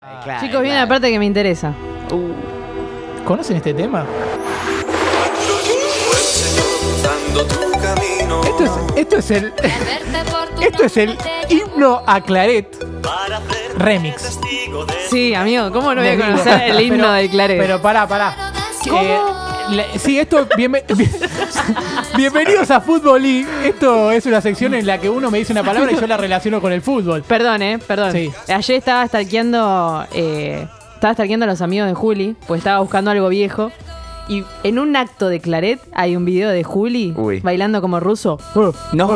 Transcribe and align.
Claro, 0.00 0.40
Chicos, 0.40 0.62
viene 0.62 0.76
claro. 0.76 0.80
la 0.80 0.88
parte 0.88 1.10
que 1.10 1.18
me 1.18 1.26
interesa. 1.26 1.74
¿Conocen 3.26 3.56
este 3.56 3.74
tema? 3.74 4.06
Esto 8.46 8.64
es, 8.64 8.70
esto 8.96 9.16
es 9.18 9.30
el. 9.30 9.52
Esto 10.60 10.84
es 10.84 10.96
el 10.98 11.16
himno 11.48 12.02
a 12.06 12.20
Claret 12.20 12.76
para 13.02 13.38
hacer 13.38 13.78
remix. 13.78 14.38
Sí, 15.08 15.34
amigo, 15.34 15.70
¿cómo 15.72 15.94
no 15.94 16.02
voy 16.02 16.10
a 16.10 16.16
conocer 16.18 16.62
el 16.70 16.80
himno 16.82 16.98
Pero- 17.04 17.12
de 17.14 17.30
Claret? 17.30 17.58
Pero 17.58 17.80
pará, 17.82 18.06
pará. 18.06 18.52
Eh, 18.86 19.18
sí, 19.98 20.18
esto. 20.18 20.46
bienve- 20.56 20.84
bien- 20.96 21.10
bienvenidos 22.16 22.70
a 22.70 22.80
Fútbol 22.80 23.22
League. 23.22 23.46
Esto 23.64 24.10
es 24.10 24.26
una 24.26 24.40
sección 24.40 24.74
en 24.74 24.86
la 24.86 24.98
que 24.98 25.08
uno 25.10 25.30
me 25.30 25.38
dice 25.38 25.52
una 25.52 25.62
palabra 25.62 25.92
y 25.92 25.96
yo 25.96 26.06
la 26.06 26.16
relaciono 26.16 26.60
con 26.60 26.72
el 26.72 26.82
fútbol. 26.82 27.22
Perdón, 27.22 27.62
eh, 27.62 27.78
perdón. 27.78 28.12
Sí. 28.12 28.30
Ayer 28.48 28.76
estaba 28.76 29.06
stalkeando, 29.06 30.06
eh, 30.12 30.66
estaba 30.94 31.14
stalkeando 31.14 31.44
a 31.44 31.48
los 31.48 31.60
amigos 31.62 31.88
de 31.88 31.94
Juli, 31.94 32.36
pues 32.46 32.58
estaba 32.58 32.80
buscando 32.80 33.10
algo 33.10 33.28
viejo. 33.28 33.70
Y 34.28 34.44
en 34.62 34.78
un 34.78 34.94
acto 34.94 35.26
de 35.28 35.40
Claret 35.40 35.80
hay 35.92 36.14
un 36.14 36.24
video 36.24 36.50
de 36.50 36.62
Juli 36.62 37.12
Uy. 37.16 37.40
bailando 37.40 37.80
como 37.80 37.98
ruso. 37.98 38.38
No. 38.92 39.08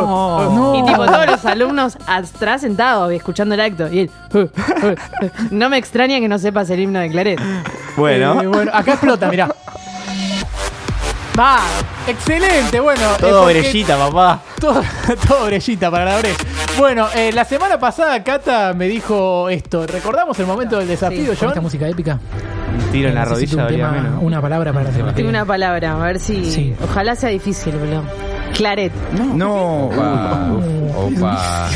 No. 0.51 0.74
Y 0.77 0.83
tipo 0.85 1.07
todos 1.07 1.27
los 1.27 1.45
alumnos 1.45 1.97
atrás 2.09 2.63
sentados 2.63 3.13
escuchando 3.13 3.55
el 3.55 3.61
acto. 3.61 3.93
Y 3.93 4.01
él. 4.01 4.11
No 5.52 5.69
me 5.69 5.79
extraña 5.79 6.19
que 6.19 6.27
no 6.27 6.37
sepas 6.41 6.69
el 6.71 6.80
himno 6.80 6.99
de 6.99 7.11
Claret. 7.11 7.41
Bueno, 7.97 8.43
Eh, 8.43 8.47
bueno, 8.49 8.73
acá 8.74 8.93
explota, 8.95 9.29
mirá. 9.30 9.55
Va, 11.38 11.59
excelente, 12.06 12.79
bueno. 12.79 13.01
eh, 13.02 13.16
todo 13.19 13.43
porque- 13.43 13.61
brellita, 13.61 13.97
papá. 13.97 14.41
Todo, 14.61 14.83
todo 15.29 15.45
orellita 15.47 15.91
para 15.91 16.05
la 16.05 16.16
oreja. 16.19 16.37
Bueno, 16.79 17.09
eh, 17.15 17.33
la 17.33 17.45
semana 17.45 17.79
pasada 17.79 18.23
Cata 18.23 18.73
me 18.73 18.87
dijo 18.87 19.48
esto. 19.48 19.84
¿Recordamos 19.87 20.38
el 20.38 20.47
momento 20.47 20.79
del 20.79 20.87
desafío, 20.88 21.33
Sí. 21.33 21.38
John? 21.41 21.48
esta 21.48 21.60
música 21.60 21.88
épica? 21.88 22.20
Un 22.73 22.91
tiro 22.93 23.09
en 23.09 23.15
la 23.16 23.24
rodilla 23.24 23.62
un 23.62 23.69
tema, 23.69 23.91
menos. 23.91 24.23
Una 24.23 24.41
palabra 24.41 24.73
para 24.73 24.90
la 24.90 25.12
Tengo 25.12 25.29
una 25.29 25.45
palabra, 25.45 25.93
a 25.95 25.99
ver 26.07 26.21
si. 26.21 26.51
Sí. 26.51 26.74
Ojalá 26.82 27.16
sea 27.16 27.30
difícil, 27.30 27.74
boludo. 27.77 28.02
Claret. 28.55 28.93
No. 29.35 29.87
Opa. 29.87 31.69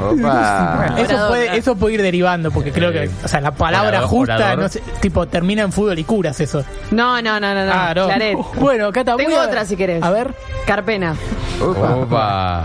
Opa. 0.00 0.94
Eso 0.98 1.14
Orador, 1.14 1.28
puede, 1.28 1.56
eso 1.56 1.76
puede 1.76 1.94
ir 1.94 2.02
derivando, 2.02 2.50
porque 2.50 2.72
creo 2.72 2.92
que, 2.92 3.08
o 3.24 3.28
sea, 3.28 3.40
la 3.40 3.50
palabra 3.52 3.88
Orador, 3.90 4.08
justa, 4.08 4.36
orador. 4.36 4.58
no 4.58 4.68
sé, 4.68 4.82
tipo, 5.00 5.26
termina 5.26 5.62
en 5.62 5.72
fútbol 5.72 5.98
y 5.98 6.04
curas 6.04 6.38
eso. 6.40 6.64
No, 6.90 7.20
no, 7.22 7.40
no, 7.40 7.54
no, 7.54 7.64
no. 7.66 7.72
Ah, 7.72 7.92
no. 7.94 8.06
Claret. 8.06 8.36
Bueno, 8.58 8.92
Cata, 8.92 9.16
Tengo 9.16 9.30
voy 9.30 9.38
a- 9.40 9.46
otra 9.46 9.64
si 9.64 9.76
querés. 9.76 10.02
A 10.02 10.10
ver, 10.10 10.34
Carpena. 10.66 11.14
Opa. 11.60 12.64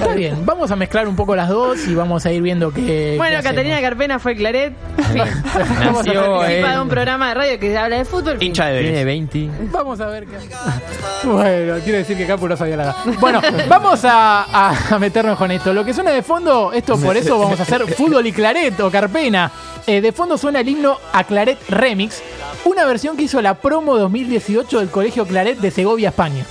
está 0.00 0.12
bien. 0.14 0.44
Vamos 0.44 0.70
a 0.70 0.76
mezclar 0.76 1.08
un 1.08 1.16
poco 1.16 1.34
las 1.34 1.48
dos 1.48 1.86
y 1.88 1.94
vamos 1.94 2.24
a 2.26 2.32
ir 2.32 2.42
viendo 2.42 2.70
qué. 2.72 3.14
Bueno, 3.16 3.38
qué 3.38 3.42
Catalina 3.44 3.76
hacemos. 3.76 3.90
Carpena 3.90 4.18
fue 4.18 4.36
Claret. 4.36 4.74
Fin. 5.12 5.22
Vamos 5.84 6.06
a 6.06 6.10
ver 6.10 6.16
Nació 6.20 6.40
qué- 6.46 6.62
de 6.68 6.80
un 6.80 6.88
programa 6.88 7.28
de 7.28 7.34
radio 7.34 7.58
que 7.58 7.76
habla 7.78 7.96
de 7.98 8.04
fútbol. 8.04 8.38
fin. 8.38 8.48
Hincha 8.48 8.66
de 8.66 8.80
Tiene 8.82 9.04
Vélez. 9.04 9.30
20. 9.32 9.50
Vamos 9.72 10.00
a 10.00 10.06
ver 10.06 10.26
qué. 10.26 10.36
Bueno, 11.26 11.74
quiere 11.82 11.98
decir 12.06 12.16
que 12.16 12.26
Capu 12.26 12.48
no 12.48 12.56
sabía 12.56 12.76
nada. 12.76 12.96
Bueno, 13.20 13.40
vamos 13.68 14.04
a, 14.04 14.42
a- 14.44 14.94
a 14.94 14.98
meternos 14.98 15.36
con 15.38 15.50
esto. 15.50 15.72
Lo 15.72 15.84
que 15.84 15.92
suena 15.94 16.10
de 16.12 16.22
fondo, 16.22 16.72
esto 16.72 16.98
por 16.98 17.16
eso 17.16 17.38
vamos 17.38 17.58
a 17.60 17.62
hacer 17.64 17.86
fútbol 17.96 18.26
y 18.26 18.32
claret 18.32 18.78
o 18.80 18.90
carpena. 18.90 19.50
Eh, 19.86 20.00
de 20.00 20.10
fondo 20.12 20.36
suena 20.36 20.60
el 20.60 20.68
himno 20.68 20.98
a 21.12 21.22
Claret 21.24 21.58
Remix, 21.68 22.20
una 22.64 22.84
versión 22.86 23.16
que 23.16 23.22
hizo 23.22 23.40
la 23.40 23.54
promo 23.54 23.96
2018 23.96 24.80
del 24.80 24.88
Colegio 24.90 25.26
Claret 25.26 25.58
de 25.58 25.70
Segovia, 25.70 26.08
España. 26.08 26.44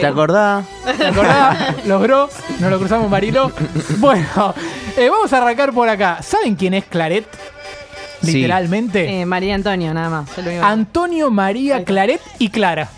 ¿Te 0.00 0.06
acordás? 0.06 0.64
¿Te 0.98 1.06
acordás? 1.06 1.86
Logró, 1.86 2.28
nos 2.60 2.70
lo 2.70 2.78
cruzamos 2.78 3.10
Mariló. 3.10 3.52
Bueno, 3.98 4.54
eh, 4.96 5.08
vamos 5.10 5.30
a 5.32 5.38
arrancar 5.38 5.72
por 5.72 5.88
acá. 5.88 6.18
¿Saben 6.22 6.54
quién 6.56 6.72
es 6.74 6.84
Claret? 6.86 7.26
Sí. 8.22 8.34
Literalmente. 8.34 9.20
Eh, 9.20 9.26
María 9.26 9.54
Antonio, 9.54 9.92
nada 9.92 10.08
más. 10.08 10.30
Antonio 10.62 11.30
María. 11.30 11.84
Claret 11.84 12.20
y 12.38 12.48
Clara. 12.50 12.88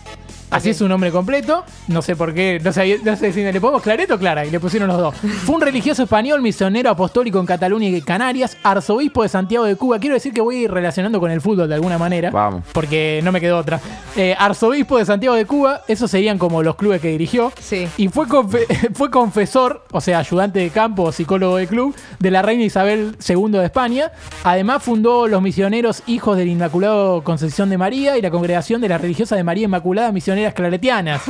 Así 0.50 0.70
es 0.70 0.76
su 0.76 0.86
nombre 0.88 1.10
completo. 1.10 1.64
No 1.88 2.00
sé 2.02 2.14
por 2.16 2.32
qué. 2.32 2.60
No 2.62 2.72
sé, 2.72 3.00
no 3.04 3.16
sé 3.16 3.32
si 3.32 3.42
le 3.42 3.60
ponemos 3.60 3.82
Claret 3.82 4.10
o 4.12 4.18
Clara. 4.18 4.44
Y 4.46 4.50
le 4.50 4.60
pusieron 4.60 4.88
los 4.88 4.98
dos. 4.98 5.14
Fue 5.44 5.54
un 5.56 5.60
religioso 5.60 6.02
español, 6.04 6.40
misionero 6.42 6.90
apostólico 6.90 7.40
en 7.40 7.46
Cataluña 7.46 7.88
y 7.88 8.00
Canarias, 8.02 8.56
arzobispo 8.62 9.22
de 9.22 9.28
Santiago 9.28 9.64
de 9.64 9.76
Cuba. 9.76 9.98
Quiero 9.98 10.14
decir 10.14 10.32
que 10.32 10.40
voy 10.40 10.56
a 10.56 10.60
ir 10.62 10.70
relacionando 10.70 11.18
con 11.20 11.30
el 11.30 11.40
fútbol 11.40 11.68
de 11.68 11.74
alguna 11.74 11.98
manera. 11.98 12.30
Vamos. 12.30 12.62
Porque 12.72 13.20
no 13.24 13.32
me 13.32 13.40
quedó 13.40 13.58
otra. 13.58 13.80
Eh, 14.16 14.34
arzobispo 14.38 14.98
de 14.98 15.04
Santiago 15.06 15.34
de 15.34 15.44
Cuba. 15.46 15.82
Esos 15.88 16.10
serían 16.10 16.38
como 16.38 16.62
los 16.62 16.76
clubes 16.76 17.00
que 17.00 17.08
dirigió. 17.08 17.52
Sí. 17.60 17.88
Y 17.96 18.08
fue, 18.08 18.26
confe- 18.26 18.66
fue 18.94 19.10
confesor, 19.10 19.82
o 19.90 20.00
sea, 20.00 20.18
ayudante 20.20 20.60
de 20.60 20.70
campo 20.70 21.02
o 21.04 21.12
psicólogo 21.12 21.56
de 21.56 21.66
club, 21.66 21.94
de 22.20 22.30
la 22.30 22.42
reina 22.42 22.62
Isabel 22.62 23.16
II 23.26 23.50
de 23.58 23.64
España. 23.64 24.12
Además 24.44 24.82
fundó 24.82 25.26
los 25.26 25.42
misioneros 25.42 26.02
Hijos 26.06 26.36
del 26.36 26.48
Inmaculado 26.48 27.22
Concepción 27.24 27.70
de 27.70 27.78
María 27.78 28.16
y 28.18 28.22
la 28.22 28.30
congregación 28.30 28.80
de 28.80 28.88
las 28.88 29.00
religiosas 29.00 29.36
de 29.36 29.44
María 29.44 29.64
Inmaculada 29.64 30.12
Misioneras 30.34 30.54
Claretianas. 30.54 31.22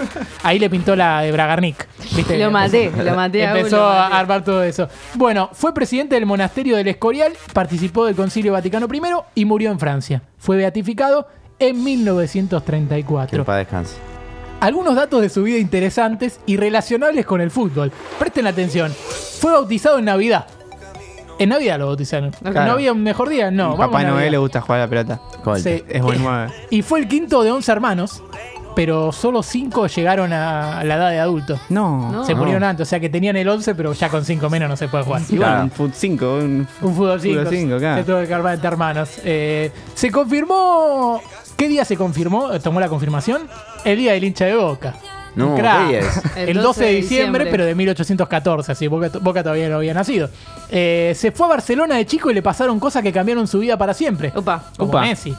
Ahí 0.43 0.59
le 0.59 0.69
pintó 0.71 0.97
la 0.97 1.21
de 1.23 1.33
Bragarnik. 1.33 1.87
¿viste? 2.17 2.39
Lo 2.39 2.51
maté, 2.51 2.91
lo 2.91 3.15
maté 3.15 3.47
a 3.47 3.51
Empezó 3.57 3.77
lo 3.77 3.89
a 3.89 4.03
maté. 4.05 4.15
armar 4.17 4.45
todo 4.45 4.63
eso. 4.63 4.89
Bueno, 5.15 5.51
fue 5.53 5.73
presidente 5.75 6.15
del 6.15 6.27
monasterio 6.27 6.77
del 6.77 6.89
Escorial, 6.89 7.33
participó 7.53 8.07
del 8.07 8.15
Concilio 8.17 8.53
Vaticano 8.53 8.87
I 8.93 9.01
y 9.41 9.45
murió 9.45 9.71
en 9.71 9.79
Francia. 9.79 10.23
Fue 10.39 10.57
beatificado 10.57 11.29
en 11.59 11.83
1934 11.85 13.39
Que 13.39 13.45
para 13.45 13.59
descanse. 13.59 13.95
algunos 14.61 14.95
datos 14.97 15.21
de 15.21 15.29
su 15.29 15.43
vida 15.43 15.59
interesantes 15.59 16.41
y 16.47 16.57
relacionables 16.57 17.25
con 17.27 17.41
el 17.41 17.51
fútbol. 17.51 17.93
Presten 18.19 18.47
atención. 18.47 18.93
Fue 19.41 19.53
bautizado 19.53 19.99
en 19.99 20.07
Navidad. 20.07 20.47
En 21.39 21.49
Navidad 21.49 21.79
lo 21.81 21.87
bautizaron. 21.89 22.31
Claro. 22.31 22.65
¿No 22.67 22.73
había 22.73 22.93
un 22.93 23.03
mejor 23.03 23.29
día? 23.29 23.51
No, 23.51 23.77
Papá 23.77 24.01
a 24.01 24.05
Noel 24.05 24.31
le 24.31 24.39
gusta 24.39 24.61
jugar 24.61 24.81
a 24.81 24.85
la 24.85 24.89
pelota. 24.89 25.21
Sí. 25.57 25.83
Es 25.89 26.01
buen 26.01 26.23
nueve. 26.23 26.53
Y 26.71 26.83
fue 26.83 27.01
el 27.01 27.09
quinto 27.09 27.43
de 27.43 27.51
11 27.51 27.73
hermanos, 27.73 28.23
pero 28.75 29.13
solo 29.13 29.43
5 29.43 29.87
llegaron 29.89 30.33
a 30.33 30.83
la 30.85 30.97
edad 30.97 31.11
de 31.11 31.19
adulto. 31.21 31.59
No. 31.69 32.11
No. 32.11 32.25
Se 32.25 32.35
murieron 32.35 32.65
antes, 32.65 32.89
o 32.89 32.91
sea 32.91 33.01
que 33.01 33.09
tenían 33.09 33.37
el 33.37 33.49
11, 33.49 33.75
pero 33.75 33.93
ya 33.93 34.09
con 34.09 34.25
5 34.25 34.51
menos 34.51 34.69
no 34.69 34.77
se 34.77 34.89
puede 34.89 35.05
jugar. 35.05 35.23
Y 35.29 35.37
bueno, 35.37 35.63
un 35.65 35.71
fut 35.71 35.93
5. 35.95 36.35
Un... 36.35 36.69
Un 36.83 36.95
fútbol 36.95 37.21
5. 37.21 37.41
Fútbol 37.41 37.55
cinco, 37.55 37.79
claro. 37.79 38.03
Se 38.03 38.05
tuvo 38.05 38.27
que 38.27 38.35
armar 38.35 38.55
entre 38.55 38.69
hermanos. 38.69 39.11
Eh, 39.25 39.71
se 39.95 40.11
confirmó. 40.11 41.21
¿Qué 41.57 41.69
día 41.69 41.85
se 41.85 41.97
confirmó? 41.97 42.51
¿Tomó 42.61 42.81
la 42.81 42.89
confirmación? 42.89 43.43
El 43.85 43.99
día 43.99 44.13
del 44.13 44.25
hincha 44.25 44.47
de 44.47 44.57
Boca. 44.57 44.95
No. 45.37 45.57
El 46.37 46.63
12 46.63 46.85
de 46.85 46.93
diciembre, 46.93 47.47
pero 47.51 47.65
de 47.65 47.75
1814, 47.75 48.73
así 48.73 48.87
Boca, 48.87 49.11
Boca 49.21 49.43
todavía 49.43 49.69
no 49.69 49.77
había 49.77 49.95
nacido. 49.95 50.31
Eh, 50.71 51.13
se 51.17 51.33
fue 51.33 51.47
a 51.47 51.51
Barcelona 51.51 51.97
de 51.97 52.07
chico 52.07 52.31
y 52.31 52.35
le 52.35 52.43
pasaron 52.43 52.79
cosas 52.79 53.03
que 53.03 53.13
cambiaron 53.13 53.47
su 53.47 53.59
vida 53.59 53.77
para 53.77 53.95
siempre. 53.95 54.33
Upa. 54.35 54.63
Como 54.77 54.91
Upa. 54.91 55.03
Messi. 55.03 55.35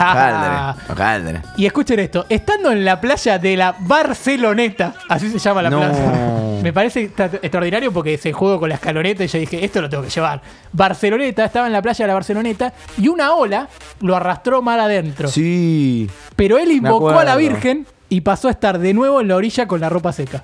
Y 1.56 1.66
escuchen 1.66 1.98
esto, 2.00 2.26
estando 2.28 2.72
en 2.72 2.84
la 2.84 3.00
playa 3.00 3.38
de 3.38 3.56
la 3.56 3.74
Barceloneta, 3.78 4.94
así 5.08 5.30
se 5.30 5.38
llama 5.38 5.62
la 5.62 5.70
No. 5.70 5.78
playa. 5.78 6.26
Me 6.62 6.72
parece 6.74 7.00
extra- 7.04 7.26
extraordinario 7.40 7.90
porque 7.92 8.18
se 8.18 8.32
jugó 8.34 8.60
con 8.60 8.68
la 8.68 8.74
escaloneta 8.74 9.24
y 9.24 9.28
yo 9.28 9.38
dije, 9.38 9.64
esto 9.64 9.80
lo 9.80 9.88
tengo 9.88 10.02
que 10.02 10.10
llevar. 10.10 10.42
Barceloneta, 10.72 11.44
estaba 11.46 11.66
en 11.66 11.72
la 11.72 11.80
playa 11.80 12.04
de 12.04 12.08
la 12.08 12.14
Barceloneta 12.14 12.72
y 12.98 13.08
una 13.08 13.32
ola 13.32 13.66
lo 14.00 14.14
arrastró 14.14 14.60
mal 14.60 14.78
adentro. 14.80 15.28
Sí. 15.28 16.08
Pero 16.36 16.58
él 16.58 16.70
invocó 16.72 17.08
a 17.10 17.24
la 17.24 17.32
acuerdo. 17.32 17.38
Virgen 17.54 17.86
y 18.10 18.20
pasó 18.20 18.48
a 18.48 18.50
estar 18.50 18.78
de 18.78 18.92
nuevo 18.92 19.20
en 19.22 19.28
la 19.28 19.36
orilla 19.36 19.66
con 19.66 19.80
la 19.80 19.88
ropa 19.88 20.12
seca. 20.12 20.42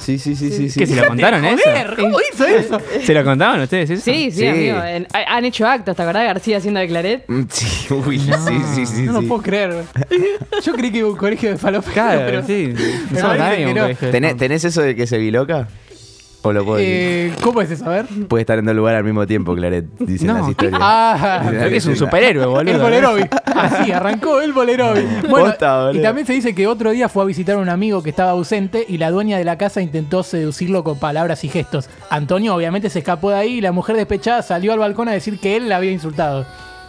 Sí, 0.00 0.18
sí, 0.18 0.34
sí, 0.34 0.50
sí. 0.50 0.70
sí. 0.70 0.78
¿Qué, 0.80 0.86
se 0.86 0.96
lo 0.96 1.06
contaron 1.06 1.44
eso? 1.44 1.62
Joder, 1.64 1.96
¿Cómo 1.98 2.18
hizo 2.32 2.46
eso? 2.46 2.80
¿Se 3.04 3.12
lo 3.14 3.22
contaron 3.24 3.60
ustedes 3.60 3.90
eso? 3.90 4.02
Sí, 4.02 4.30
sí, 4.30 4.40
Sí. 4.40 4.46
amigo. 4.48 4.82
En- 4.82 5.06
ha- 5.12 5.36
han 5.36 5.44
hecho 5.44 5.66
actos, 5.66 5.94
¿te 5.94 6.02
acordás? 6.02 6.24
García 6.24 6.56
haciendo 6.56 6.80
de 6.80 6.88
Claret. 6.88 7.24
Mm, 7.28 7.42
Sí, 7.50 7.94
uy, 7.94 8.18
sí, 8.18 8.32
sí, 8.74 8.86
sí. 8.86 9.02
No 9.02 9.12
lo 9.12 9.20
sí. 9.20 9.26
puedo 9.26 9.42
creer. 9.42 9.84
Yo 10.64 10.72
creí 10.72 10.90
que 10.90 10.98
iba 10.98 11.08
a 11.08 11.10
un 11.12 11.16
colegio 11.16 11.50
de 11.50 11.56
faloperos, 11.58 11.92
Claro, 11.94 12.22
pero... 12.24 12.42
sí. 12.46 12.72
pero 12.74 12.88
Nosotros 12.88 13.32
dice 13.32 13.38
también 13.38 13.58
que 13.64 13.66
un 13.68 13.74
no. 13.74 13.82
colegio 13.82 14.06
de 14.06 14.12
¿Tenés. 14.12 14.36
¿Tenés 14.36 14.64
eso 14.64 14.82
de 14.82 14.96
que 14.96 15.06
se 15.06 15.18
biloca? 15.18 15.68
¿O 16.42 16.54
lo 16.54 16.64
puedo 16.64 16.78
decir? 16.78 16.94
Eh, 16.96 17.32
¿Cómo 17.42 17.60
es 17.60 17.70
eso? 17.70 17.84
A 17.84 17.90
ver. 17.90 18.06
Puede 18.26 18.40
estar 18.40 18.58
en 18.58 18.64
dos 18.64 18.74
lugares 18.74 18.96
al 18.96 19.04
mismo 19.04 19.26
tiempo, 19.26 19.54
Claret, 19.54 19.84
dicen 19.98 20.28
No. 20.28 20.38
las 20.38 20.48
historias. 20.48 20.80
Ah, 20.82 21.44
Creo 21.46 21.68
que 21.68 21.76
es 21.76 21.84
un 21.84 21.96
superhéroe, 21.96 22.46
boludo. 22.46 22.74
el 22.76 22.80
Bolerovi. 22.80 23.22
Así, 23.62 23.92
arrancó 23.92 24.40
el 24.40 24.52
Bolerovi. 24.52 25.00
Bueno, 25.28 25.46
Posta, 25.48 25.84
boludo. 25.86 26.00
y 26.00 26.02
también 26.02 26.26
se 26.26 26.32
dice 26.32 26.54
que 26.54 26.66
otro 26.66 26.90
día 26.90 27.08
fue 27.08 27.22
a 27.22 27.26
visitar 27.26 27.56
a 27.56 27.58
un 27.58 27.68
amigo 27.68 28.02
que 28.02 28.10
estaba 28.10 28.30
ausente 28.30 28.84
y 28.88 28.98
la 28.98 29.10
dueña 29.10 29.38
de 29.38 29.44
la 29.44 29.56
casa 29.58 29.80
intentó 29.80 30.22
seducirlo 30.22 30.82
con 30.84 30.98
palabras 30.98 31.44
y 31.44 31.48
gestos. 31.48 31.88
Antonio 32.10 32.54
obviamente 32.54 32.90
se 32.90 32.98
escapó 33.00 33.30
de 33.30 33.36
ahí 33.38 33.52
y 33.58 33.60
la 33.60 33.72
mujer 33.72 33.96
despechada 33.96 34.42
salió 34.42 34.72
al 34.72 34.78
balcón 34.78 35.08
a 35.08 35.12
decir 35.12 35.38
que 35.38 35.56
él 35.56 35.68
la 35.68 35.76
había 35.76 35.90
insultado. 35.92 36.46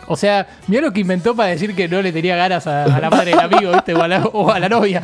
O 0.08 0.18
sea, 0.18 0.48
mirá 0.68 0.82
lo 0.82 0.92
que 0.92 1.00
inventó 1.02 1.36
para 1.36 1.50
decir 1.50 1.74
que 1.76 1.88
no 1.88 2.02
le 2.02 2.12
tenía 2.12 2.36
ganas 2.36 2.68
a, 2.68 2.84
a 2.84 3.00
la 3.00 3.10
madre 3.10 3.32
del 3.32 3.40
amigo, 3.40 3.72
¿viste? 3.74 3.94
O 3.94 4.02
a, 4.02 4.08
la, 4.08 4.26
o 4.26 4.52
a 4.52 4.60
la 4.60 4.68
novia. 4.68 5.02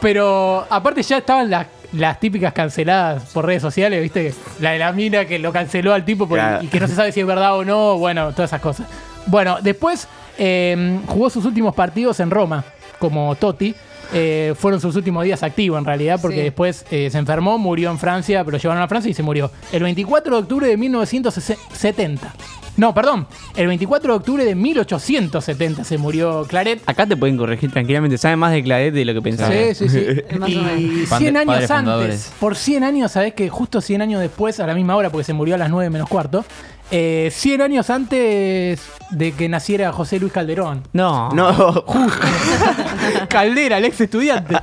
Pero 0.00 0.66
aparte 0.70 1.02
ya 1.02 1.18
estaban 1.18 1.50
las, 1.50 1.66
las 1.92 2.20
típicas 2.20 2.52
canceladas 2.52 3.24
por 3.32 3.46
redes 3.46 3.62
sociales, 3.62 4.00
¿viste? 4.02 4.34
La 4.60 4.72
de 4.72 4.78
la 4.78 4.92
mina 4.92 5.24
que 5.24 5.38
lo 5.38 5.52
canceló 5.52 5.92
al 5.92 6.04
tipo 6.04 6.28
por- 6.28 6.38
Claro. 6.38 6.62
y 6.62 6.68
que 6.68 6.78
no 6.80 6.86
se 6.86 6.94
sabe 6.94 7.12
si 7.12 7.20
es 7.20 7.26
verdad 7.26 7.56
o 7.56 7.64
no. 7.64 7.98
Bueno, 7.98 8.32
todas 8.32 8.50
esas 8.50 8.60
cosas. 8.60 8.86
Bueno, 9.26 9.58
después 9.62 10.06
eh, 10.38 10.98
jugó 11.06 11.30
sus 11.30 11.44
últimos 11.44 11.74
partidos 11.74 12.20
en 12.20 12.30
Roma, 12.30 12.64
como 12.98 13.34
Totti. 13.36 13.74
Eh, 14.12 14.54
fueron 14.56 14.80
sus 14.80 14.94
últimos 14.96 15.24
días 15.24 15.42
activos 15.42 15.78
en 15.78 15.84
realidad, 15.84 16.18
porque 16.20 16.36
Sí. 16.36 16.42
después 16.42 16.84
eh, 16.90 17.08
se 17.10 17.18
enfermó, 17.18 17.58
murió 17.58 17.90
en 17.90 17.98
Francia, 17.98 18.44
pero 18.44 18.56
lo 18.56 18.62
llevaron 18.62 18.82
a 18.82 18.86
Francia 18.88 19.10
y 19.10 19.14
se 19.14 19.22
murió. 19.22 19.50
El 19.72 19.82
24 19.82 20.36
de 20.36 20.42
octubre 20.42 20.66
de 20.68 20.76
1970. 20.76 22.32
No, 22.76 22.92
perdón. 22.92 23.26
El 23.56 23.66
24 23.68 24.12
de 24.12 24.16
octubre 24.18 24.44
de 24.44 24.54
1870 24.54 25.84
se 25.84 25.96
murió 25.98 26.44
Claret. 26.48 26.82
Acá 26.86 27.06
te 27.06 27.16
pueden 27.16 27.36
corregir 27.36 27.70
tranquilamente. 27.70 28.18
Sabe 28.18 28.36
más 28.36 28.52
de 28.52 28.62
Claret 28.62 28.92
de 28.92 29.04
lo 29.04 29.14
que 29.14 29.22
pensaba. 29.22 29.52
Sí, 29.52 29.74
sí, 29.74 29.88
sí. 29.88 29.98
Y 30.30 30.38
menos. 30.38 31.08
100 31.08 31.08
Padre- 31.08 31.38
años 31.38 31.48
antes, 31.56 31.68
fundadores. 31.70 32.32
por 32.40 32.56
100 32.56 32.84
años, 32.84 33.12
sabés 33.12 33.34
que 33.34 33.48
justo 33.48 33.80
100 33.80 34.02
años 34.02 34.20
después, 34.20 34.58
a 34.60 34.66
la 34.66 34.74
misma 34.74 34.96
hora, 34.96 35.10
porque 35.10 35.24
se 35.24 35.32
murió 35.32 35.54
a 35.54 35.58
las 35.58 35.70
9 35.70 35.88
menos 35.90 36.08
cuarto, 36.08 36.44
eh, 36.90 37.30
100 37.32 37.62
años 37.62 37.88
antes 37.90 38.80
de 39.10 39.32
que 39.32 39.48
naciera 39.48 39.92
José 39.92 40.18
Luis 40.20 40.32
Calderón. 40.32 40.82
No. 40.92 41.30
No, 41.30 41.84
Caldera, 43.28 43.78
el 43.78 43.84
ex 43.86 44.00
estudiante. 44.00 44.56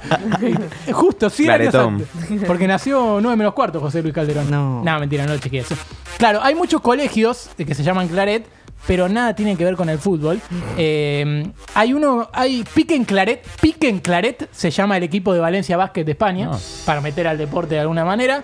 Justo 0.92 1.30
100 1.30 1.46
Claretón. 1.48 1.96
años 1.96 2.08
antes. 2.30 2.48
Porque 2.48 2.68
nació 2.68 3.20
9 3.22 3.36
menos 3.38 3.54
cuarto 3.54 3.80
José 3.80 4.02
Luis 4.02 4.14
Calderón. 4.14 4.50
No. 4.52 4.84
No, 4.84 5.00
mentira, 5.00 5.26
no 5.26 5.38
chequeé 5.38 5.62
eso. 5.62 5.76
Claro, 6.22 6.40
hay 6.44 6.54
muchos 6.54 6.82
colegios 6.82 7.50
eh, 7.58 7.66
que 7.66 7.74
se 7.74 7.82
llaman 7.82 8.08
Claret, 8.08 8.46
pero 8.86 9.10
nada 9.10 9.36
tienen 9.36 9.58
que 9.58 9.66
ver 9.66 9.76
con 9.76 9.90
el 9.90 9.98
fútbol. 9.98 10.40
Eh, 10.78 11.44
hay 11.74 11.94
uno, 11.94 12.30
hay 12.32 12.64
Pique 12.76 12.94
en 12.96 13.06
Claret. 13.06 13.44
Pique 13.60 13.90
en 13.90 13.98
Claret 14.02 14.48
se 14.52 14.70
llama 14.70 14.98
el 14.98 15.02
equipo 15.04 15.34
de 15.34 15.40
Valencia 15.40 15.78
Básquet 15.78 16.06
de 16.06 16.12
España, 16.12 16.52
Ah. 16.54 16.60
para 16.86 17.02
meter 17.02 17.28
al 17.28 17.40
deporte 17.40 17.74
de 17.74 17.82
alguna 17.82 18.06
manera. 18.06 18.44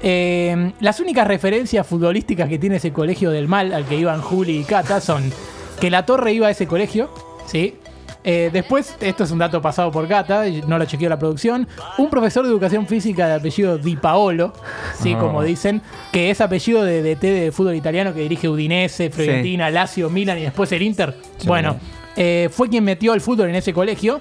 Eh, 0.00 0.70
las 0.78 1.00
únicas 1.00 1.26
referencias 1.26 1.84
futbolísticas 1.84 2.48
que 2.48 2.56
tiene 2.56 2.76
ese 2.76 2.92
colegio 2.92 3.32
del 3.32 3.48
mal 3.48 3.74
al 3.74 3.84
que 3.84 3.96
iban 3.96 4.22
Juli 4.22 4.58
y 4.60 4.62
Cata 4.62 5.00
son 5.00 5.32
que 5.80 5.90
la 5.90 6.06
torre 6.06 6.32
iba 6.34 6.46
a 6.46 6.50
ese 6.52 6.68
colegio, 6.68 7.10
¿sí? 7.48 7.74
Eh, 8.30 8.50
después, 8.52 8.94
esto 9.00 9.24
es 9.24 9.30
un 9.30 9.38
dato 9.38 9.62
pasado 9.62 9.90
por 9.90 10.06
Cata, 10.06 10.46
y 10.46 10.60
no 10.60 10.76
lo 10.76 10.84
chequeó 10.84 11.08
la 11.08 11.18
producción, 11.18 11.66
un 11.96 12.10
profesor 12.10 12.44
de 12.44 12.50
educación 12.50 12.86
física 12.86 13.26
de 13.26 13.34
apellido 13.36 13.78
Di 13.78 13.96
Paolo, 13.96 14.52
¿sí? 15.00 15.14
Oh. 15.14 15.18
Como 15.18 15.42
dicen, 15.42 15.80
que 16.12 16.28
es 16.28 16.42
apellido 16.42 16.84
de 16.84 17.00
DT 17.00 17.22
de 17.22 17.52
fútbol 17.52 17.74
italiano 17.74 18.12
que 18.12 18.20
dirige 18.20 18.46
Udinese, 18.46 19.08
Fiorentina, 19.08 19.70
Lazio, 19.70 20.10
Milan 20.10 20.36
y 20.36 20.42
después 20.42 20.70
el 20.72 20.82
Inter. 20.82 21.16
Bueno, 21.46 21.76
eh, 22.16 22.50
fue 22.52 22.68
quien 22.68 22.84
metió 22.84 23.14
el 23.14 23.22
fútbol 23.22 23.48
en 23.48 23.54
ese 23.54 23.72
colegio. 23.72 24.20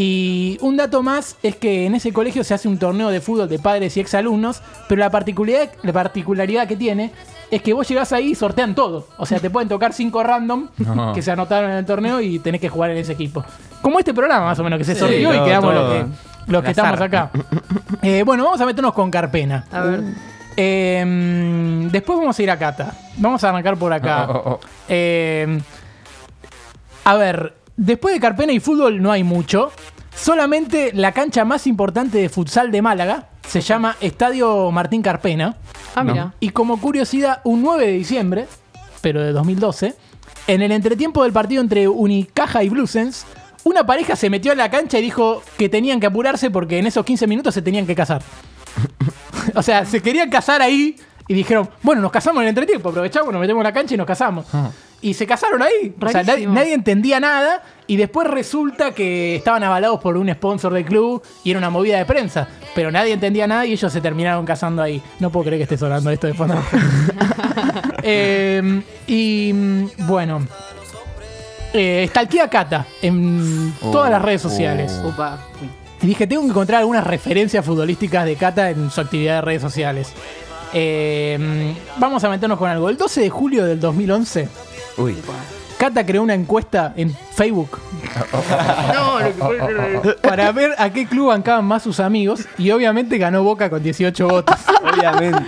Y 0.00 0.58
un 0.60 0.76
dato 0.76 1.02
más 1.02 1.34
es 1.42 1.56
que 1.56 1.84
en 1.84 1.96
ese 1.96 2.12
colegio 2.12 2.44
se 2.44 2.54
hace 2.54 2.68
un 2.68 2.78
torneo 2.78 3.08
de 3.08 3.20
fútbol 3.20 3.48
de 3.48 3.58
padres 3.58 3.96
y 3.96 4.00
exalumnos, 4.00 4.62
pero 4.88 5.00
la 5.00 5.10
particularidad, 5.10 5.70
la 5.82 5.92
particularidad 5.92 6.68
que 6.68 6.76
tiene 6.76 7.10
es 7.50 7.60
que 7.62 7.72
vos 7.72 7.88
llegás 7.88 8.12
ahí 8.12 8.28
y 8.28 8.34
sortean 8.36 8.76
todo. 8.76 9.08
O 9.16 9.26
sea, 9.26 9.40
te 9.40 9.50
pueden 9.50 9.68
tocar 9.68 9.92
cinco 9.92 10.22
random 10.22 10.68
No. 10.78 11.12
que 11.12 11.20
se 11.20 11.32
anotaron 11.32 11.72
en 11.72 11.78
el 11.78 11.84
torneo 11.84 12.20
y 12.20 12.38
tenés 12.38 12.60
que 12.60 12.68
jugar 12.68 12.90
en 12.92 12.98
ese 12.98 13.14
equipo. 13.14 13.44
Como 13.82 13.98
este 13.98 14.14
programa, 14.14 14.44
más 14.46 14.58
o 14.60 14.62
menos, 14.62 14.78
que 14.78 14.84
se 14.84 14.94
sorteó 14.94 15.32
y 15.32 15.36
todo, 15.36 15.44
quedamos 15.44 15.74
los 15.74 15.92
que, 15.92 16.04
los 16.46 16.62
que 16.62 16.70
estamos 16.70 17.00
acá. 17.00 17.30
Eh, 18.00 18.22
bueno, 18.22 18.44
vamos 18.44 18.60
a 18.60 18.66
meternos 18.66 18.92
con 18.92 19.10
Carpena. 19.10 19.64
A 19.72 19.80
ver. 19.80 20.00
Eh, 20.56 21.88
después 21.90 22.16
vamos 22.16 22.38
a 22.38 22.42
ir 22.44 22.50
a 22.52 22.56
Cata. 22.56 22.94
Vamos 23.16 23.42
a 23.42 23.48
arrancar 23.48 23.76
por 23.76 23.92
acá. 23.92 24.26
Oh, 24.28 24.32
oh, 24.32 24.50
oh. 24.52 24.60
Eh, 24.88 25.60
a 27.04 27.16
ver, 27.16 27.54
después 27.78 28.14
de 28.14 28.20
Carpena 28.20 28.52
y 28.52 28.60
fútbol 28.60 29.00
no 29.00 29.10
hay 29.10 29.24
mucho. 29.24 29.72
Solamente 30.14 30.90
la 30.92 31.12
cancha 31.12 31.44
más 31.44 31.66
importante 31.66 32.18
de 32.18 32.28
futsal 32.28 32.70
de 32.70 32.82
Málaga 32.82 33.28
se 33.48 33.62
llama 33.62 33.96
Estadio 34.00 34.70
Martín 34.70 35.00
Carpena. 35.00 35.56
Ah, 35.94 36.04
mira. 36.04 36.34
Y 36.40 36.50
como 36.50 36.80
curiosidad, 36.80 37.40
un 37.44 37.62
9 37.62 37.86
de 37.86 37.92
diciembre, 37.92 38.46
pero 39.00 39.22
de 39.22 39.32
2012, 39.32 39.94
en 40.48 40.62
el 40.62 40.72
entretiempo 40.72 41.22
del 41.22 41.32
partido 41.32 41.62
entre 41.62 41.88
Unicaja 41.88 42.62
y 42.64 42.68
Bluesens, 42.68 43.24
una 43.64 43.86
pareja 43.86 44.16
se 44.16 44.28
metió 44.28 44.52
a 44.52 44.54
la 44.54 44.70
cancha 44.70 44.98
y 44.98 45.02
dijo 45.02 45.42
que 45.56 45.68
tenían 45.68 46.00
que 46.00 46.06
apurarse 46.06 46.50
porque 46.50 46.78
en 46.78 46.86
esos 46.86 47.04
15 47.04 47.26
minutos 47.26 47.54
se 47.54 47.62
tenían 47.62 47.86
que 47.86 47.94
casar. 47.94 48.22
o 49.54 49.62
sea, 49.62 49.84
se 49.84 50.02
querían 50.02 50.28
casar 50.30 50.60
ahí 50.60 50.96
y 51.28 51.34
dijeron, 51.34 51.68
bueno, 51.82 52.02
nos 52.02 52.10
casamos 52.10 52.40
en 52.40 52.44
el 52.44 52.48
entretiempo, 52.50 52.88
aprovechamos, 52.88 53.32
nos 53.32 53.40
metemos 53.40 53.60
en 53.60 53.64
la 53.64 53.72
cancha 53.72 53.94
y 53.94 53.96
nos 53.96 54.06
casamos. 54.06 54.46
Y 55.00 55.14
se 55.14 55.26
casaron 55.26 55.62
ahí. 55.62 55.94
O 56.00 56.08
sea, 56.08 56.22
nadie, 56.22 56.74
entendía 56.74 57.20
nada 57.20 57.62
y 57.86 57.96
después 57.96 58.26
resulta 58.26 58.92
que 58.92 59.36
estaban 59.36 59.62
avalados 59.62 60.00
por 60.00 60.16
un 60.16 60.32
sponsor 60.32 60.72
del 60.72 60.84
club 60.84 61.22
y 61.44 61.50
era 61.50 61.58
una 61.58 61.70
movida 61.70 61.98
de 61.98 62.04
prensa. 62.04 62.48
Pero 62.74 62.90
nadie 62.90 63.12
entendía 63.12 63.46
nada 63.46 63.64
y 63.64 63.72
ellos 63.72 63.92
se 63.92 64.00
terminaron 64.00 64.44
casando 64.44 64.82
ahí. 64.82 65.00
No 65.20 65.30
puedo 65.30 65.46
creer 65.46 65.60
que 65.60 65.64
esté 65.64 65.78
sonando 65.78 66.10
esto 66.10 66.26
de 66.26 66.34
fondo. 66.34 66.56
Eh, 68.00 68.82
y 69.08 69.52
mm, 69.52 70.06
bueno. 70.06 70.46
Eh, 71.74 72.06
stalkeé 72.08 72.40
a 72.40 72.48
Cata 72.48 72.86
en 73.02 73.74
todas 73.80 74.10
las 74.10 74.22
redes 74.22 74.40
sociales. 74.40 74.98
Upa. 75.04 75.38
Y 76.00 76.06
dije, 76.06 76.26
tengo 76.26 76.42
que 76.42 76.48
encontrar 76.48 76.80
algunas 76.80 77.04
referencias 77.04 77.64
futbolísticas 77.64 78.24
de 78.24 78.36
Cata 78.36 78.70
en 78.70 78.90
su 78.90 79.00
actividad 79.00 79.36
de 79.36 79.40
redes 79.42 79.62
sociales. 79.62 80.12
Eh, 80.72 81.74
vamos 81.96 82.22
a 82.24 82.28
meternos 82.28 82.58
con 82.58 82.70
algo. 82.70 82.88
El 82.88 82.96
12 82.96 83.22
de 83.22 83.30
julio 83.30 83.64
del 83.64 83.80
2011, 83.80 84.48
Uy. 84.98 85.16
Cata 85.78 86.04
creó 86.04 86.22
una 86.22 86.34
encuesta 86.34 86.92
en 86.96 87.14
Facebook 87.34 87.78
para 90.22 90.50
ver 90.50 90.74
a 90.76 90.90
qué 90.90 91.06
club 91.06 91.28
bancaban 91.28 91.64
más 91.64 91.84
sus 91.84 92.00
amigos 92.00 92.46
y 92.58 92.70
obviamente 92.72 93.16
ganó 93.16 93.44
Boca 93.44 93.70
con 93.70 93.82
18 93.82 94.28
votos. 94.28 94.56
Obviamente. 94.82 95.44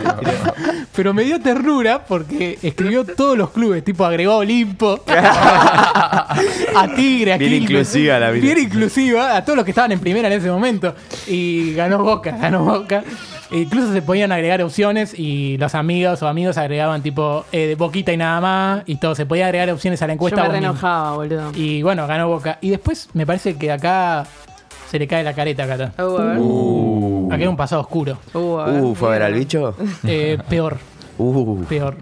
Pero 1.01 1.15
me 1.15 1.25
dio 1.25 1.41
ternura 1.41 2.05
porque 2.07 2.59
escribió 2.63 3.07
todos 3.17 3.35
los 3.39 3.49
clubes, 3.53 3.83
tipo 3.83 4.05
agregó 4.05 4.33
a 4.33 4.37
Olimpo, 4.37 5.01
a 5.09 6.89
Tigre, 6.95 7.33
a 7.33 7.39
Bien 7.39 7.53
Quilmes. 7.53 7.71
inclusiva 7.71 8.19
la 8.19 8.31
vida. 8.31 8.43
Bien 8.43 8.59
inclusiva, 8.59 9.35
a 9.35 9.43
todos 9.43 9.57
los 9.57 9.65
que 9.65 9.71
estaban 9.71 9.93
en 9.93 10.01
primera 10.01 10.29
en 10.29 10.35
ese 10.35 10.51
momento. 10.51 10.95
Y 11.27 11.73
ganó 11.73 12.05
Boca, 12.05 12.37
ganó 12.39 12.65
Boca. 12.67 13.03
E 13.51 13.61
incluso 13.61 13.95
se 13.95 14.03
podían 14.03 14.31
agregar 14.31 14.61
opciones 14.61 15.19
y 15.19 15.57
los 15.57 15.75
amigos 15.75 16.23
o 16.23 16.29
amigos 16.29 16.59
agregaban 16.59 17.01
tipo 17.03 17.47
eh, 17.51 17.69
de 17.69 17.77
Boquita 17.77 18.13
y 18.13 18.19
nada 18.19 18.39
más 18.43 18.83
y 18.85 18.97
todo. 18.97 19.15
Se 19.15 19.25
podía 19.25 19.47
agregar 19.47 19.71
opciones 19.71 20.03
a 20.03 20.07
la 20.07 20.13
Yo 20.13 20.17
encuesta. 20.17 20.43
me 20.43 20.49
re 20.49 20.55
mismo. 20.61 20.73
enojaba, 20.73 21.17
boludo. 21.17 21.51
Y 21.55 21.83
bueno, 21.83 22.07
ganó 22.07 22.29
Boca. 22.29 22.59
Y 22.61 22.69
después 22.69 23.09
me 23.15 23.25
parece 23.25 23.57
que 23.57 23.73
acá 23.73 24.27
se 24.91 24.99
le 24.99 25.07
cae 25.07 25.23
la 25.25 25.33
careta, 25.33 25.67
Cata. 25.67 25.93
Uh, 26.05 26.90
a 27.31 27.37
ver. 27.37 27.37
Acá 27.37 27.43
hay 27.45 27.49
un 27.49 27.57
pasado 27.57 27.83
oscuro. 27.83 28.19
Uh, 28.35 28.59
a 28.59 28.67
ver. 28.67 28.83
Uh, 28.83 28.95
¿fue 28.95 29.09
a 29.09 29.13
ver 29.13 29.23
al 29.23 29.35
bicho? 29.35 29.75
Eh, 30.05 30.39
peor, 30.49 30.79
Uh. 31.19 31.65
peor. 31.65 31.97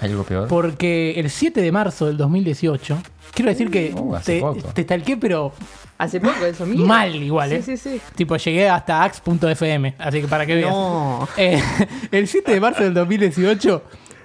¿Hay 0.00 0.10
algo 0.10 0.24
peor? 0.24 0.48
Porque 0.48 1.12
el 1.18 1.28
7 1.30 1.60
de 1.60 1.70
marzo 1.72 2.06
del 2.06 2.16
2018, 2.16 2.96
quiero 3.34 3.50
decir 3.50 3.70
que 3.70 3.92
Uh, 3.96 4.14
hace 4.16 4.36
te, 4.36 4.40
poco. 4.40 4.60
te 4.72 4.82
stalkeé, 4.82 5.16
pero 5.18 5.52
Hace 5.98 6.20
poco 6.20 6.44
eso, 6.44 6.66
mira. 6.66 6.84
mal 6.84 7.14
igual, 7.14 7.52
¿eh? 7.52 7.62
Sí, 7.62 7.76
sí, 7.76 7.90
sí. 7.90 8.00
Tipo, 8.16 8.36
llegué 8.36 8.68
hasta 8.68 9.04
ax.fm, 9.04 9.94
así 9.98 10.20
que 10.22 10.26
para 10.26 10.46
que 10.46 10.54
veas. 10.56 10.70
No. 10.70 11.28
Eh, 11.36 11.62
el 12.10 12.26
7 12.26 12.50
de 12.52 12.60
marzo 12.60 12.82
del 12.82 12.94
2018 12.94 13.82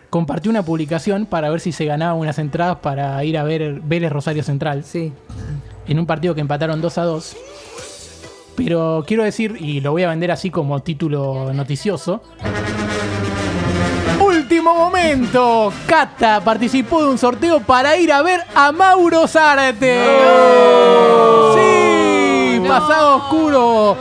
compartió 0.10 0.50
una 0.50 0.64
publicación 0.64 1.26
para 1.26 1.50
ver 1.50 1.60
si 1.60 1.72
se 1.74 1.86
ganaba 1.86 2.14
unas 2.14 2.40
entradas 2.40 2.78
para 2.78 3.22
ir 3.26 3.38
a 3.38 3.44
ver 3.44 3.82
Vélez 3.84 4.12
Rosario 4.12 4.42
Central 4.42 4.86
Sí. 4.86 5.12
en 5.88 6.00
un 6.00 6.06
partido 6.06 6.34
que 6.34 6.42
empataron 6.42 6.82
2 6.82 6.98
a 6.98 7.04
2. 7.04 7.38
Pero 8.58 9.04
quiero 9.08 9.24
decir, 9.24 9.56
y 9.60 9.80
lo 9.82 9.92
voy 9.92 10.02
a 10.04 10.10
vender 10.10 10.32
así 10.32 10.50
como 10.50 10.80
título 10.82 11.54
noticioso. 11.54 12.22
Último 14.20 14.74
momento. 14.74 15.72
Cata 15.86 16.42
participó 16.44 17.04
de 17.04 17.10
un 17.12 17.18
sorteo 17.20 17.60
para 17.60 17.96
ir 17.98 18.12
a 18.12 18.22
ver 18.24 18.42
a 18.56 18.72
Mauro 18.72 19.28
Zárate. 19.28 20.04
Sí, 21.56 22.60
No. 22.60 22.68
pasado 22.68 23.16
oscuro. 23.18 23.96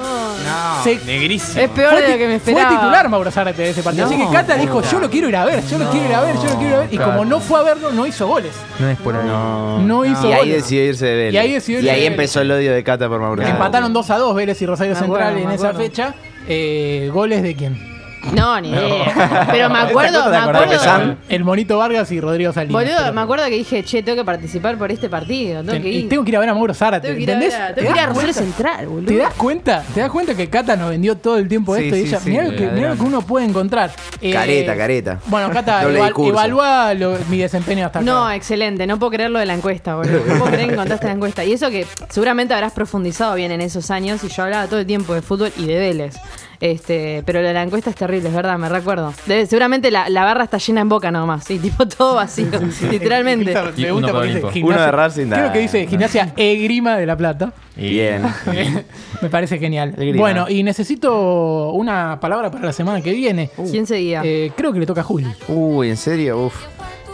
Se- 0.97 1.05
Negrísimo. 1.05 1.61
Es 1.62 1.69
peor 1.71 1.93
Fue, 1.93 2.02
de 2.02 2.09
lo 2.12 2.19
que 2.19 2.26
me 2.28 2.40
fue 2.40 2.52
esperaba. 2.52 2.76
titular 2.78 3.09
Mauro 3.09 3.31
Zárate 3.31 3.62
de 3.62 3.71
ese 3.71 3.83
partido. 3.83 4.07
No, 4.09 4.14
Así 4.14 4.25
que 4.26 4.33
Cata 4.33 4.57
dijo, 4.57 4.83
yo 4.83 5.00
lo 5.00 5.11
quiero 5.11 5.28
ir 5.28 5.37
a 5.37 5.45
ver, 5.45 5.66
yo 5.66 5.78
lo 5.78 5.90
quiero 5.90 6.07
ir 6.07 6.14
a 6.14 6.21
ver, 6.23 6.35
yo 6.37 6.45
lo 6.45 6.50
quiero 6.57 6.66
ir 6.69 6.75
a 6.75 6.78
ver. 6.81 6.88
Y 6.93 6.97
Claro. 6.97 7.12
como 7.12 7.25
no 7.25 7.40
fue 7.40 7.61
a 7.61 7.62
verlo, 7.62 7.93
no 7.93 8.07
hizo 8.07 8.26
goles. 8.26 8.52
No 8.78 8.88
es 8.88 8.99
por 8.99 9.16
ahí. 9.16 9.26
No. 9.26 9.78
No 9.81 10.05
hizo 10.05 10.28
Y 10.28 10.33
ahí 10.33 10.38
goles. 10.40 10.55
decidió 10.62 10.85
irse 10.85 11.07
de 11.07 11.16
Vélez. 11.16 11.35
Y 11.35 11.38
ahí 11.38 11.52
decidió 11.52 11.78
irse 11.81 11.87
Y 11.87 11.90
ahí 11.95 12.00
de 12.02 12.07
empezó 12.07 12.40
el 12.40 12.50
odio 12.50 12.73
de 12.73 12.85
Cata 12.85 13.09
por 13.09 13.21
Mauricio. 13.21 13.52
Empataron 13.52 13.93
2 13.93 14.11
a 14.11 14.19
2 14.19 14.35
Vélez 14.35 14.61
y 14.62 14.66
Rosario 14.66 14.95
Me 14.95 14.99
Central 15.00 15.23
acuerdo, 15.28 15.49
en 15.49 15.55
esa 15.55 15.69
acuerdo. 15.69 15.78
fecha. 15.88 16.14
Eh, 16.49 17.11
¿Goles 17.12 17.43
de 17.43 17.55
quién? 17.57 17.96
No, 18.35 18.61
ni 18.61 18.71
idea. 18.71 19.47
Pero 19.50 19.71
me 19.71 19.78
acuerdo, 19.80 20.28
me 20.30 20.37
acuerdo. 20.37 21.16
El 21.28 21.45
Monito 21.45 21.78
Vargas 21.78 22.11
y 22.12 22.21
Rodrigo 22.21 22.52
Salinas. 22.52 22.73
Boludo, 22.83 22.97
Pero- 23.00 23.12
me 23.14 23.21
acuerdo 23.21 23.45
que 23.47 23.50
dije, 23.56 23.83
che, 23.85 24.02
tengo 24.02 24.16
que 24.16 24.25
participar 24.25 24.76
por 24.78 24.90
este 24.90 25.09
partido. 25.09 25.61
Tengo 25.61 25.73
Ten- 25.73 25.83
que 25.83 25.88
y 25.90 25.97
ir. 25.99 26.09
tengo 26.09 26.25
que 26.25 26.30
ir 26.30 26.37
a 26.37 26.40
ver 26.40 26.49
a 26.49 26.54
Mauro 26.54 26.75
Zárate, 26.75 27.09
Tengo 27.09 27.16
que 27.18 27.23
ir 27.23 27.30
a 27.30 27.35
¿entendés? 27.35 27.59
ver 27.59 27.62
a- 27.62 27.75
¿Te 27.75 27.75
tengo 27.83 27.92
que 27.92 27.99
ir 27.99 27.99
a 27.99 28.06
das 28.06 28.16
Rosario 28.16 28.35
cuenta? 28.35 28.56
Central, 28.56 28.87
boludo. 28.88 29.06
¿Te 29.06 29.16
das 29.16 29.35
cuenta? 29.35 29.85
¿Te 29.95 30.00
das 30.00 30.11
cuenta 30.11 30.35
que 30.35 30.49
Cata 30.50 30.76
nos 30.76 30.90
vendió 30.90 31.16
todo 31.16 31.37
el 31.38 31.49
tiempo 31.49 31.76
Sí, 31.76 31.85
esto? 31.85 31.97
y 31.97 32.00
sí, 32.02 32.09
ella, 32.09 32.21
sí, 32.21 32.30
mirá, 32.30 32.45
lo 32.45 32.56
que, 32.56 32.66
mirá 32.68 32.88
lo 32.90 32.97
que 32.97 33.02
uno 33.02 33.23
puede 33.23 33.47
encontrar. 33.47 33.90
Eh, 34.21 34.33
Careta, 34.33 34.76
careta. 34.76 35.21
Bueno, 35.26 35.50
Cata, 35.50 35.83
eval- 35.85 36.12
evalúa 36.28 36.95
lo- 36.95 37.16
mi 37.28 37.38
desempeño 37.38 37.87
hasta 37.87 37.99
acá. 38.00 38.06
No, 38.06 38.30
excelente. 38.30 38.87
No 38.87 38.99
puedo 38.99 39.12
creer 39.12 39.30
lo 39.30 39.38
de 39.38 39.47
la 39.47 39.54
encuesta, 39.54 39.95
boludo. 39.97 40.21
No 40.26 40.38
puedo 40.38 40.50
creer 40.52 40.68
que 40.68 40.73
encontraste 40.75 41.06
la 41.06 41.12
encuesta. 41.12 41.45
Y 41.45 41.52
eso 41.52 41.71
que 41.71 41.87
seguramente 42.11 42.54
habrás 42.54 42.73
profundizado 42.73 43.35
bien 43.35 43.52
en 43.52 43.61
esos 43.61 43.90
años 43.90 44.23
y 44.25 44.28
yo 44.28 44.42
hablaba 44.42 44.66
todo 44.66 44.80
el 44.80 44.87
tiempo 44.87 45.14
de 45.14 45.23
fútbol 45.23 45.52
y 45.56 45.66
de 45.66 45.78
Vélez. 45.78 46.16
Este, 46.61 47.23
pero 47.27 47.43
de 47.43 47.53
la 47.53 47.63
encuesta 47.63 47.91
es 47.91 47.97
terrible, 47.97 48.29
es 48.29 48.35
verdad, 48.35 48.59
me 48.59 48.69
recuerdo. 48.69 49.13
Debe- 49.27 49.47
seguramente 49.47 49.91
la, 49.91 50.09
la 50.09 50.25
barra 50.25 50.45
está 50.45 50.59
llena 50.59 50.81
en 50.81 50.89
boca 50.89 51.11
nomás. 51.11 51.45
Sí, 51.45 51.59
tipo 51.63 51.87
todo 51.87 52.15
vacío. 52.15 52.47
Literalmente. 52.91 53.45
Me 53.45 53.51
Y 53.51 53.91
gusta 53.91 53.95
uno 53.95 54.07
porque 54.09 54.13
por 54.13 54.23
dice 54.27 54.39
Olimpo. 54.39 54.47
Uno 54.49 54.51
de 54.51 54.61
gimnasia- 54.61 54.91
Racing, 54.91 55.27
Creo 55.29 55.53
que 55.53 55.59
dice 55.59 55.87
gimnasia 55.87 56.33
Egrima 56.37 56.97
de 56.97 57.07
la 57.07 57.17
Plata. 57.17 57.53
Bien. 57.77 58.23
Me 59.23 59.29
parece 59.29 59.59
genial. 59.59 59.95
Egrima. 59.97 60.19
Bueno, 60.19 60.47
y 60.49 60.63
necesito 60.63 61.73
una 61.73 62.19
palabra 62.21 62.51
para 62.51 62.65
la 62.67 62.73
semana 62.73 63.01
que 63.03 63.13
viene. 63.13 63.51
¿Quién 63.71 63.87
seguía? 63.87 64.23
Eh, 64.25 64.53
creo 64.57 64.73
que 64.73 64.79
le 64.81 64.87
toca 64.87 65.03
a 65.03 65.05
Juli. 65.05 65.27
Uy, 65.49 65.91
¿en 65.91 65.97
serio? 65.97 66.47
Uf. 66.47 66.55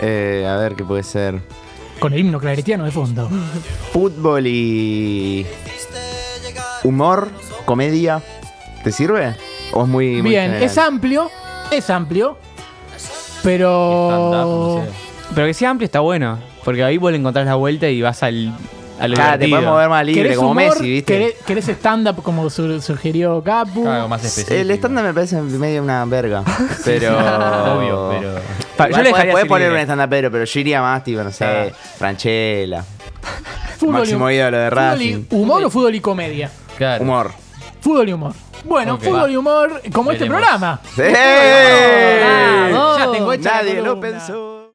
Eh, 0.01 0.47
a 0.49 0.57
ver 0.57 0.75
qué 0.75 0.85
puede 0.85 1.03
ser. 1.03 1.41
Con 1.99 2.13
el 2.13 2.21
himno 2.21 2.39
claretiano 2.41 2.85
de 2.85 2.91
fondo. 2.91 3.29
Fútbol 3.93 4.47
y. 4.47 5.47
Humor, 6.85 7.29
comedia. 7.65 8.21
¿Te 8.85 8.93
sirve? 8.93 9.35
¿O 9.73 9.83
es 9.83 9.89
muy. 9.89 10.21
muy 10.23 10.31
Bien, 10.31 10.45
general? 10.45 10.63
es 10.63 10.79
amplio, 10.79 11.31
es 11.71 11.89
amplio, 11.91 12.37
Stand-up, 12.97 13.41
pero... 13.43 14.31
no 14.33 14.85
sé. 14.85 14.93
Pero 15.35 15.47
que 15.47 15.55
sea 15.55 15.71
amplio 15.71 15.87
está 15.87 16.01
bueno. 16.01 16.39
Porque 16.65 16.83
ahí 16.85 16.97
vos 16.99 17.11
le 17.11 17.19
encontrás 17.19 17.47
la 17.47 17.55
vuelta 17.57 17.89
y 17.89 18.01
vas 18.03 18.23
al, 18.23 18.53
a 19.01 19.09
lo 19.09 19.15
Claro, 19.17 19.39
te 19.39 19.49
podés 19.49 19.65
mover 19.65 19.89
más 19.89 20.05
libre, 20.07 20.23
¿Querés 20.23 20.37
como 20.37 20.51
humor? 20.53 20.65
Messi, 20.65 20.91
¿viste? 20.91 21.13
¿Querés, 21.13 21.35
querés 21.47 21.69
stand-up 21.69 22.23
como 22.23 22.49
su- 22.51 22.81
sugirió 22.81 23.43
Capu? 23.43 23.89
Algo 23.89 24.09
más 24.09 24.25
específico. 24.25 24.55
El 24.61 24.71
estándar 24.71 25.05
me 25.05 25.13
parece 25.15 25.41
medio 25.41 25.83
una 25.83 26.05
verga. 26.05 26.45
Pero. 26.85 27.11
Obvio, 27.79 28.11
pero. 28.11 28.35
Pa- 28.77 28.85
yo 28.85 28.89
Igual 28.91 29.03
le 29.05 29.09
dejaría 29.11 29.33
podés 29.33 29.47
poner 29.47 29.69
libre. 29.69 29.83
un 29.85 29.91
stand 29.91 30.11
pero, 30.11 30.31
pero 30.31 30.45
yo 30.45 30.61
iría 30.61 30.81
más, 30.83 31.03
tipo, 31.05 31.23
no 31.23 31.31
sé, 31.31 31.39
Claro. 31.39 31.71
Franchella. 31.99 32.85
Fútbol 33.79 33.95
y- 33.95 33.99
máximo 33.99 34.31
ídolo 34.31 34.57
de 34.59 34.71
Racing. 34.71 35.25
¿Humor 35.31 35.65
o 35.65 35.71
fútbol 35.71 35.95
y 35.95 36.01
comedia? 36.01 36.51
Claro. 36.79 37.03
Humor. 37.03 37.33
Fútbol 37.81 38.09
y 38.09 38.13
humor. 38.13 38.33
Bueno, 38.65 38.95
Ok. 38.95 39.03
fútbol 39.05 39.31
y 39.31 39.37
humor, 39.37 39.83
como 39.93 40.13
este 40.13 40.27
programa. 40.27 40.81
¡Sí! 40.95 41.03
Bravo. 41.03 42.99
Ya 42.99 43.11
tengo 43.13 43.33
hecha 43.33 43.51
la 43.51 43.57
Nadie 43.63 43.83
lo 43.83 44.01
pensó. 44.01 44.52